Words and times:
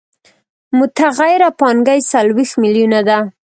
متغیره 0.77 1.49
پانګه 1.59 1.93
یې 1.97 2.05
څلوېښت 2.11 2.53
میلیونه 2.63 2.99
ده 3.07 3.17